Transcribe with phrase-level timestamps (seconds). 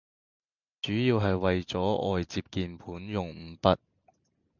[0.81, 3.77] 主要係為咗喺外接鍵盤用五筆